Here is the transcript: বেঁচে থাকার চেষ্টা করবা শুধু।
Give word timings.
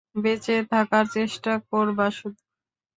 বেঁচে 0.15 0.55
থাকার 0.71 1.05
চেষ্টা 1.15 1.51
করবা 1.69 2.07
শুধু। 2.11 2.41